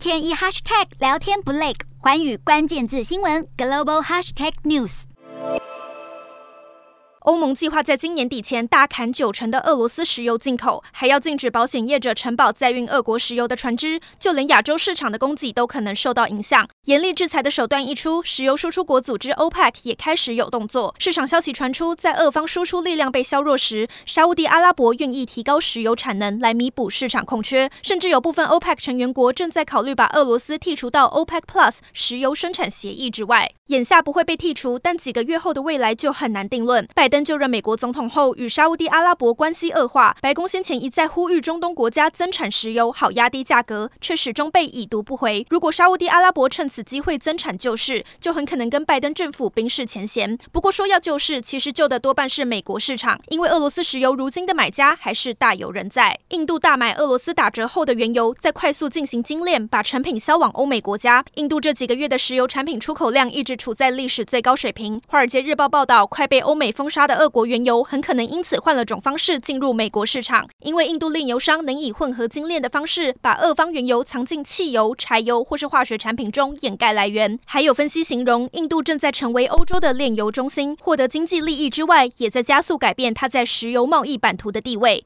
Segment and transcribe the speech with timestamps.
[0.00, 5.02] 天一 hashtag 聊天不累，环宇关键字新闻 global hashtag news。
[7.24, 16.66] 欧盟计划在今年底前大砍九成的俄罗斯石油进口，还要禁止保险业者承保载运俄国石油的船只，就连亚洲市场的供给都可能受到影响。
[16.86, 20.94] 严厉制裁的手段一出，石油输出国组织 OPEC 也开始有动作。
[20.98, 33.52] 市场消息传出，在俄方输出力量被削弱时，沙乌地阿拉伯愿意提高石油产能来弥补市场空缺，甚至有部分 OPEC 成员国正在考虑把俄罗斯剔除到 OPEC Plus 石油生产协议之外。
[33.66, 36.88] 眼下不会被剔除，但几个月后的未来就很难定论。
[36.94, 40.16] 拜登就任美国总统后，与沙乌地阿拉伯关系恶化。
[40.22, 45.46] 白宫先前一再呼吁中东国家增产石油，好压低价格，却始终被已读不回。
[45.50, 50.38] 如果沙乌地阿拉伯趁此机会增产救市，就很可能跟拜登政府冰释前嫌。
[50.52, 56.18] 不过说要救市，其实救的多半是美国市场，因为俄罗斯石油如今的买家还是大有人在。
[56.28, 61.24] 印度大买俄罗斯打折后的原油，再快速进行精炼，把成品销往欧美国家。
[61.34, 65.00] 印度这几个月的石油产品出口量一直处在历史最高水平。
[65.08, 77.38] 华尔街日报报道，快被欧美封杀的俄国原油很可能因此换了种方式进入美国市场，因为印度炼油商能以混合精炼的方式，把俄方原油藏进汽油、柴油或是化学产品中掩盖来源。
[77.44, 84.98] 还有分析形容，印度正在成为欧洲的炼油中心，获得经济利益之外，也在加速改变它在石油贸易版图的地位。